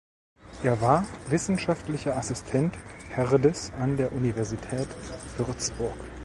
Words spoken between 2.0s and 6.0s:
Assistent Herdes an der Universität Würzburg.